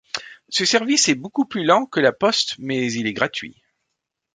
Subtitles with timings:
[0.49, 3.61] Ce service est beaucoup plus lent que la poste mais il est gratuit.